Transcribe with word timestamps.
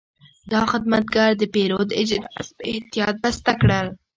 دا 0.51 0.61
خدمتګر 0.71 1.29
د 1.37 1.43
پیرود 1.53 1.89
اجناس 2.01 2.47
په 2.57 2.63
احتیاط 2.71 3.15
بسته 3.23 3.51
کړل. 3.61 3.87